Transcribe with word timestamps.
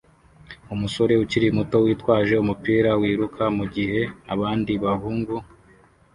Umusore 0.73 1.13
ukiri 1.23 1.47
muto 1.57 1.77
witwaje 1.85 2.33
umupira 2.43 2.89
wiruka 3.01 3.43
mugihe 3.57 3.99
abandi 4.33 4.73
bahungu 4.83 5.33